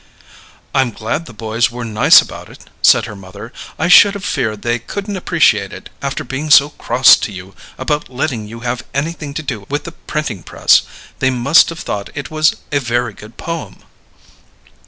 [0.73, 3.53] "I'm glad the boys were nice about it," said her mother.
[3.77, 8.09] "I should have feared they couldn't appreciate it, after being so cross to you about
[8.09, 10.81] letting you have anything to do with the printing press.
[11.19, 13.83] They must have thought it was a very good poem."